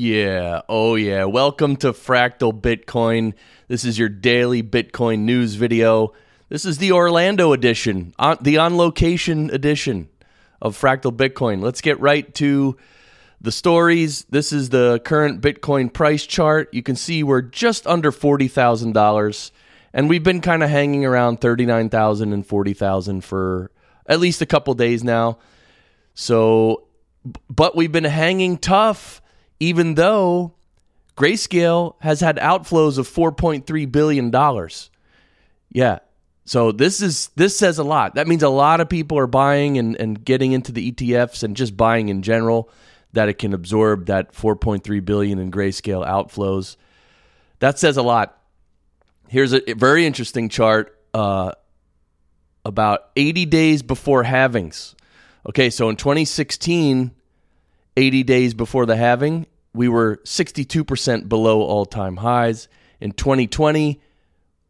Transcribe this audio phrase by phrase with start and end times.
[0.00, 0.62] Yeah.
[0.66, 1.24] Oh, yeah.
[1.24, 3.34] Welcome to Fractal Bitcoin.
[3.68, 6.14] This is your daily Bitcoin news video.
[6.48, 10.08] This is the Orlando edition, on, the on location edition
[10.62, 11.60] of Fractal Bitcoin.
[11.60, 12.78] Let's get right to
[13.42, 14.24] the stories.
[14.30, 16.72] This is the current Bitcoin price chart.
[16.72, 19.50] You can see we're just under $40,000
[19.92, 23.70] and we've been kind of hanging around 39,000 and 40,000 for
[24.06, 25.36] at least a couple days now.
[26.14, 26.84] So
[27.50, 29.20] but we've been hanging tough
[29.60, 30.54] even though
[31.16, 34.90] Grayscale has had outflows of 4.3 billion dollars.
[35.70, 35.98] Yeah.
[36.46, 38.16] So this is this says a lot.
[38.16, 41.56] That means a lot of people are buying and, and getting into the ETFs and
[41.56, 42.70] just buying in general
[43.12, 46.76] that it can absorb that 4.3 billion in grayscale outflows.
[47.58, 48.36] That says a lot.
[49.28, 51.52] Here's a very interesting chart uh,
[52.64, 54.94] about 80 days before halvings.
[55.48, 57.12] Okay, so in 2016,
[57.96, 62.68] 80 days before the halving, we were 62% below all time highs.
[63.00, 64.00] In 2020,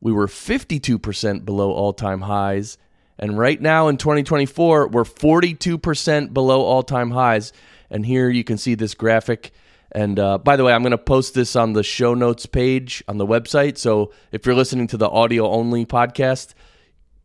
[0.00, 2.78] we were 52% below all time highs.
[3.18, 7.52] And right now in 2024, we're 42% below all time highs.
[7.90, 9.52] And here you can see this graphic.
[9.92, 13.02] And uh, by the way, I'm going to post this on the show notes page
[13.08, 13.76] on the website.
[13.76, 16.54] So if you're listening to the audio only podcast,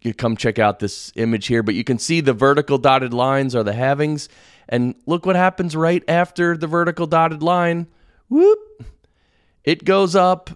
[0.06, 1.64] you come check out this image here.
[1.64, 4.28] But you can see the vertical dotted lines are the halvings.
[4.70, 7.88] And look what happens right after the vertical dotted line.
[8.30, 8.86] Whoop.
[9.64, 10.50] It goes up.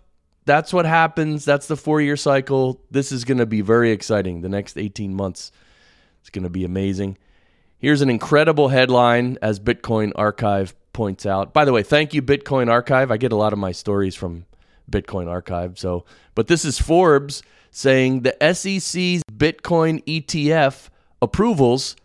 [0.45, 1.45] That's what happens.
[1.45, 2.81] That's the four year cycle.
[2.89, 4.41] This is going to be very exciting.
[4.41, 5.51] The next 18 months.
[6.21, 7.17] It's going to be amazing.
[7.77, 11.53] Here's an incredible headline as Bitcoin Archive points out.
[11.53, 13.09] By the way, thank you, Bitcoin Archive.
[13.09, 14.45] I get a lot of my stories from
[14.89, 15.77] Bitcoin Archive.
[15.77, 20.89] So, but this is Forbes saying the SEC's Bitcoin ETF
[21.21, 21.95] approvals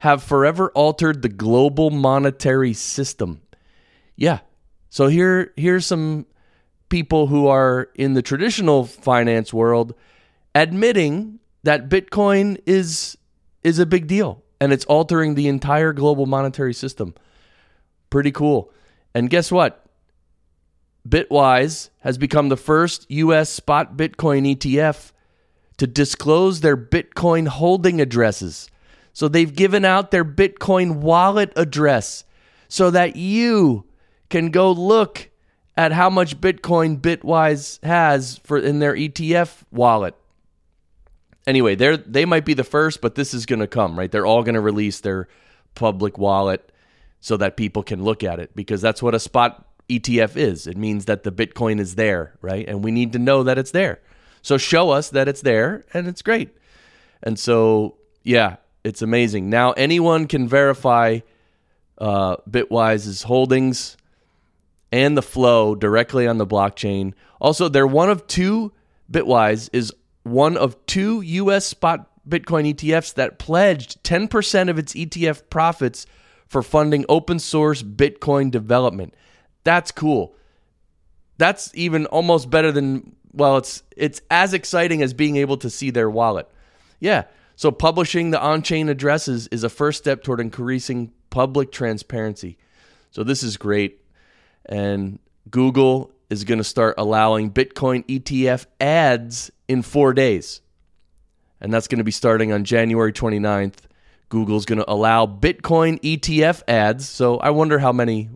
[0.00, 3.40] have forever altered the global monetary system.
[4.16, 4.40] Yeah.
[4.90, 6.26] So here here's some
[6.88, 9.94] people who are in the traditional finance world
[10.54, 13.16] admitting that Bitcoin is
[13.62, 17.14] is a big deal and it's altering the entire global monetary system.
[18.10, 18.72] Pretty cool.
[19.14, 19.81] And guess what?
[21.08, 25.12] Bitwise has become the first US spot Bitcoin ETF
[25.78, 28.70] to disclose their Bitcoin holding addresses.
[29.12, 32.24] So they've given out their Bitcoin wallet address
[32.68, 33.84] so that you
[34.30, 35.28] can go look
[35.76, 40.14] at how much Bitcoin Bitwise has for in their ETF wallet
[41.46, 44.10] anyway, they're they might be the first, but this is going to come, right?
[44.10, 45.28] They're all going to release their
[45.74, 46.70] public wallet
[47.20, 49.66] so that people can look at it because that's what a spot
[49.98, 50.66] ETF is.
[50.66, 52.66] It means that the Bitcoin is there, right?
[52.68, 54.00] And we need to know that it's there.
[54.42, 56.56] So show us that it's there and it's great.
[57.22, 59.48] And so, yeah, it's amazing.
[59.48, 61.20] Now anyone can verify
[61.98, 63.96] uh, Bitwise's holdings
[64.90, 67.14] and the flow directly on the blockchain.
[67.40, 68.72] Also, they're one of two.
[69.10, 69.92] Bitwise is
[70.22, 71.66] one of two U.S.
[71.66, 76.06] spot Bitcoin ETFs that pledged 10% of its ETF profits
[76.46, 79.14] for funding open source Bitcoin development.
[79.64, 80.34] That's cool.
[81.38, 85.90] That's even almost better than well, it's it's as exciting as being able to see
[85.90, 86.48] their wallet.
[87.00, 87.24] Yeah.
[87.56, 92.58] So publishing the on-chain addresses is a first step toward increasing public transparency.
[93.10, 94.00] So this is great.
[94.66, 95.18] And
[95.50, 100.60] Google is going to start allowing Bitcoin ETF ads in four days.
[101.60, 103.84] And that's going to be starting on January 29th.
[104.28, 107.08] Google's going to allow Bitcoin ETF ads.
[107.08, 108.30] So I wonder how many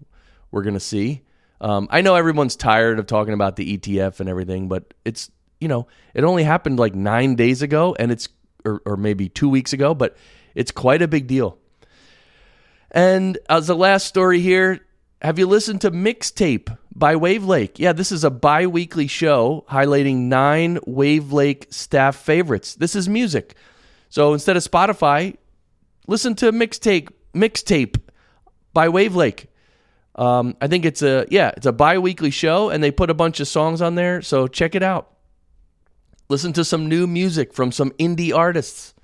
[0.57, 1.21] we're going to see.
[1.61, 5.31] Um, I know everyone's tired of talking about the ETF and everything, but it's,
[5.61, 8.31] you know, it only happened like nine days ago and it's,
[8.65, 10.17] or, or maybe two weeks ago, but
[10.55, 11.59] it's quite a big deal.
[12.91, 14.81] And as the last story here,
[15.21, 17.79] have you listened to Mixtape by Wavlake?
[17.79, 22.77] Yeah, this is a bi weekly show highlighting nine Wavlake staff favorites.
[22.77, 23.57] This is music.
[24.09, 25.37] So instead of Spotify,
[26.07, 28.01] listen to Mixtape, Mixtape
[28.73, 29.49] by Wavlake.
[30.17, 33.39] Um, I think it's a yeah, it's a bi-weekly show and they put a bunch
[33.39, 35.11] of songs on there, so check it out.
[36.29, 38.95] Listen to some new music from some indie artists.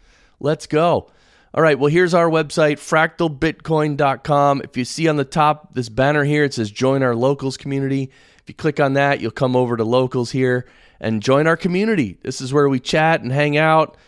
[0.41, 1.11] Let's go.
[1.55, 4.63] All right, well, here's our website, fractalbitcoin.com.
[4.63, 8.11] If you see on the top this banner here, it says join our locals community.
[8.39, 10.67] If you click on that, you'll come over to locals here
[10.99, 12.19] and join our community.
[12.23, 13.99] This is where we chat and hang out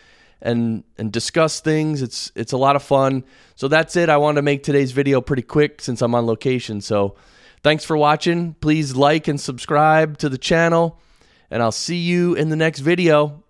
[0.45, 2.01] and and discuss things.
[2.01, 3.25] It's it's a lot of fun.
[3.55, 4.07] So that's it.
[4.07, 6.79] I wanted to make today's video pretty quick since I'm on location.
[6.79, 7.15] So
[7.63, 8.53] thanks for watching.
[8.53, 11.01] Please like and subscribe to the channel
[11.49, 13.43] and I'll see you in the next video.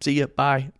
[0.00, 0.26] See you.
[0.26, 0.72] Bye.